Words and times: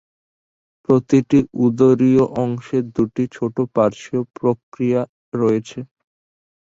প্রতিটি 0.83 1.39
উদরীয় 1.65 2.23
অংশের 2.43 2.83
দুটি 2.95 3.23
ছোট 3.35 3.55
পার্শ্বীয় 3.75 4.21
প্রক্রিয়া 4.35 5.01
রয়েছে। 5.33 5.79